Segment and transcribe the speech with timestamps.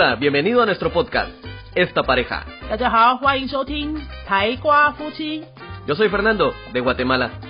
[0.00, 1.32] Hola, bienvenido a nuestro podcast,
[1.74, 2.46] Esta Pareja.
[5.88, 7.40] Yo soy Fernando, de Guatemala.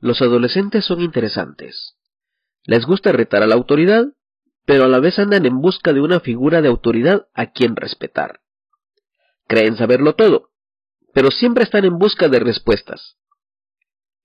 [0.00, 1.96] Los adolescentes son interesantes.
[2.64, 4.04] Les gusta retar a la autoridad,
[4.66, 8.40] pero a la vez andan en busca de una figura de autoridad a quien respetar.
[9.46, 10.50] Creen saberlo todo,
[11.14, 13.16] pero siempre están en busca de respuestas.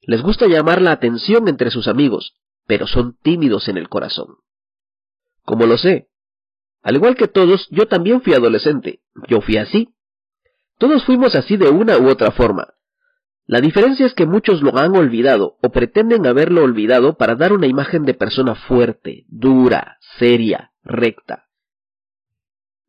[0.02, 2.36] Les gusta llamar la atención entre sus amigos,
[2.68, 4.38] pero son tímidos en el corazón.
[5.44, 6.10] Como lo sé,
[6.82, 9.02] al igual que todos, yo también fui adolescente.
[9.28, 9.90] Yo fui así.
[10.78, 12.74] Todos fuimos así de una u otra forma.
[13.46, 17.68] La diferencia es que muchos lo han olvidado o pretenden haberlo olvidado para dar una
[17.68, 21.48] imagen de persona fuerte, dura, seria, recta.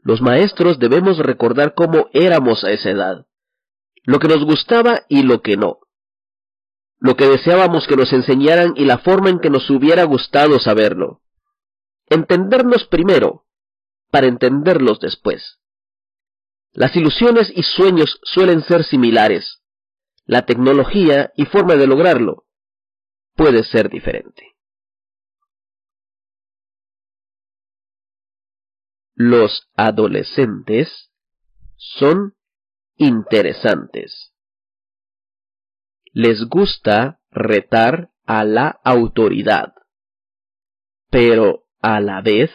[0.03, 3.27] Los maestros debemos recordar cómo éramos a esa edad,
[4.05, 5.79] lo que nos gustaba y lo que no,
[7.01, 11.23] lo que deseábamos que nos enseñaran y la forma en que nos hubiera gustado saberlo.
[12.07, 13.47] Entendernos primero,
[14.11, 15.59] para entenderlos después.
[16.73, 19.63] Las ilusiones y sueños suelen ser similares,
[20.27, 22.45] la tecnología y forma de lograrlo
[23.35, 24.55] puede ser diferente.
[29.15, 31.11] Los adolescentes
[31.77, 32.35] son
[32.97, 34.30] interesantes.
[36.13, 39.75] Les gusta retar a la autoridad,
[41.11, 42.51] pero a la vez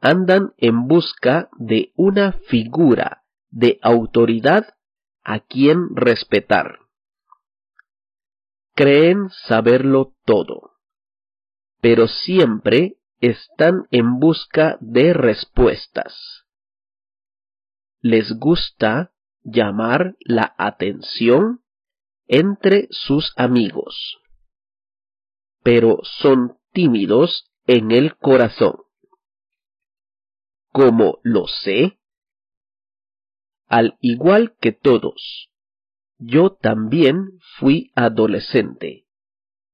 [0.00, 4.74] andan en busca de una figura de autoridad
[5.22, 6.84] a quien respetar
[8.74, 10.72] creen saberlo todo,
[11.80, 16.44] pero siempre están en busca de respuestas.
[18.00, 21.60] Les gusta llamar la atención
[22.26, 24.18] entre sus amigos,
[25.62, 28.76] pero son tímidos en el corazón.
[30.72, 31.98] Como lo sé,
[33.66, 35.50] al igual que todos,
[36.18, 39.06] yo también fui adolescente.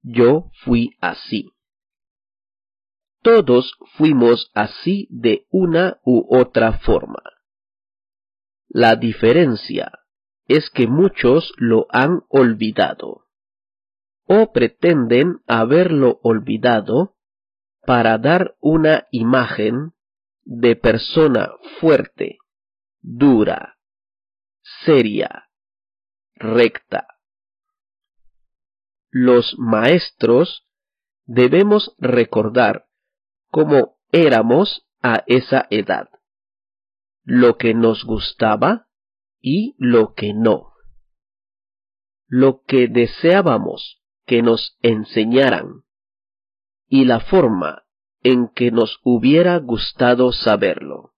[0.02, 1.52] Yo fui así.
[3.22, 7.22] Todos fuimos así de una u otra forma.
[8.68, 9.92] La diferencia
[10.50, 13.26] es que muchos lo han olvidado
[14.24, 17.14] o pretenden haberlo olvidado
[17.86, 19.92] para dar una imagen
[20.42, 22.38] de persona fuerte,
[23.00, 23.78] dura,
[24.84, 25.48] seria,
[26.34, 27.06] recta.
[29.08, 30.66] Los maestros
[31.26, 32.86] debemos recordar
[33.52, 36.08] cómo éramos a esa edad,
[37.22, 38.88] lo que nos gustaba
[39.40, 40.74] y lo que no,
[42.26, 45.84] lo que deseábamos que nos enseñaran
[46.88, 47.84] y la forma
[48.22, 51.14] en que nos hubiera gustado saberlo.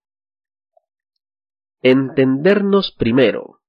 [1.83, 3.61] Entendernos primero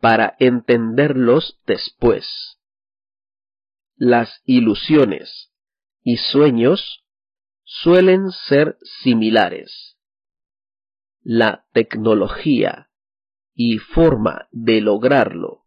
[0.00, 2.60] para entenderlos después.
[3.96, 5.52] Las ilusiones
[6.02, 7.04] y sueños
[7.62, 9.96] suelen ser similares.
[11.22, 12.90] La tecnología
[13.54, 15.64] y forma de lograrlo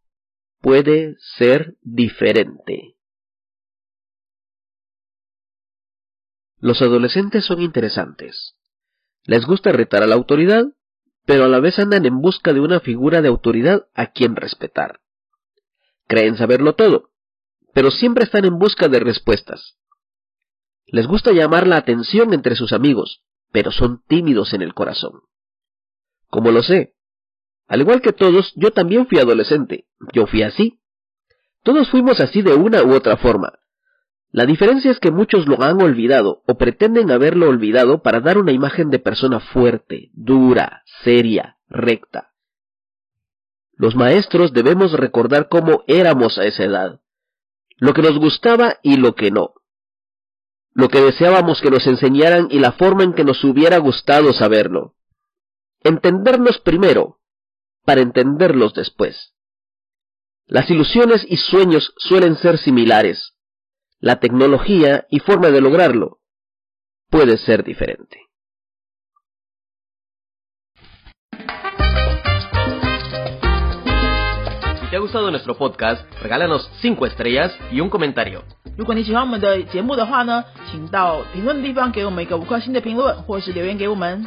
[0.62, 2.96] puede ser diferente.
[6.60, 8.56] Los adolescentes son interesantes.
[9.24, 10.66] Les gusta retar a la autoridad
[11.28, 15.02] pero a la vez andan en busca de una figura de autoridad a quien respetar.
[16.08, 17.10] Creen saberlo todo,
[17.74, 19.78] pero siempre están en busca de respuestas.
[20.86, 25.20] Les gusta llamar la atención entre sus amigos, pero son tímidos en el corazón.
[26.30, 26.96] Como lo sé,
[27.68, 30.80] al igual que todos, yo también fui adolescente, yo fui así.
[31.64, 33.60] Todos fuimos así de una u otra forma.
[34.32, 38.52] La diferencia es que muchos lo han olvidado o pretenden haberlo olvidado para dar una
[38.52, 42.34] imagen de persona fuerte, dura, seria, recta.
[43.74, 47.02] Los maestros debemos recordar cómo éramos a esa edad,
[47.78, 49.54] lo que nos gustaba y lo que no,
[50.74, 54.94] lo que deseábamos que nos enseñaran y la forma en que nos hubiera gustado saberlo.
[55.84, 57.17] Entendernos primero,
[57.87, 59.35] para entenderlos después.
[60.47, 63.35] Las ilusiones y sueños suelen ser similares,
[64.01, 66.19] la tecnología y forma de lograrlo
[67.11, 68.19] puede ser diferente.
[74.81, 78.43] Si te ha gustado nuestro podcast, regálanos 5 estrellas y un comentario.
[78.77, 84.27] 如果你喜欢我们的节目的话呢，请到评论地方给我们一个五颗星的评论，或是留言给我们。